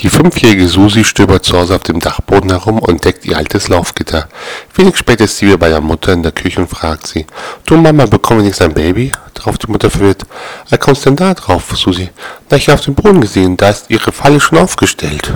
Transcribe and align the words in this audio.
Die 0.00 0.08
fünfjährige 0.10 0.68
Susi 0.68 1.02
stöbert 1.02 1.44
zu 1.44 1.58
Hause 1.58 1.74
auf 1.74 1.82
dem 1.82 1.98
Dachboden 1.98 2.50
herum 2.50 2.78
und 2.78 3.04
deckt 3.04 3.26
ihr 3.26 3.36
altes 3.36 3.66
Laufgitter. 3.66 4.28
Wenig 4.74 4.96
später 4.96 5.24
ist 5.24 5.38
sie 5.38 5.46
wieder 5.46 5.58
bei 5.58 5.70
der 5.70 5.80
Mutter 5.80 6.12
in 6.12 6.22
der 6.22 6.30
Küche 6.30 6.60
und 6.60 6.68
fragt 6.68 7.08
sie, 7.08 7.26
Du 7.66 7.76
Mama, 7.76 8.06
bekommen 8.06 8.40
wir 8.40 8.46
nicht 8.46 8.62
ein 8.62 8.74
Baby? 8.74 9.10
Darauf 9.34 9.58
die 9.58 9.66
Mutter 9.66 9.90
verwirrt, 9.90 10.22
wie 10.70 10.76
kommst 10.76 11.04
denn 11.04 11.16
da 11.16 11.34
drauf, 11.34 11.76
Susi? 11.76 12.10
Na, 12.48 12.56
ich 12.56 12.68
habe 12.68 12.78
auf 12.78 12.84
dem 12.84 12.94
Boden 12.94 13.20
gesehen, 13.20 13.56
da 13.56 13.70
ist 13.70 13.86
ihre 13.88 14.12
Falle 14.12 14.38
schon 14.38 14.58
aufgestellt. 14.58 15.32